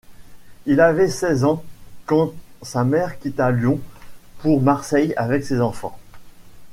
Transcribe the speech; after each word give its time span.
Il 0.65 0.81
avait 0.81 1.07
seize 1.09 1.43
ans 1.43 1.63
quand 2.07 2.33
sa 2.63 2.83
mère 2.83 3.19
quitta 3.19 3.51
Lyon 3.51 3.79
pour 4.39 4.59
Marseille 4.59 5.13
avec 5.15 5.43
ses 5.43 5.61
enfants. 5.61 5.99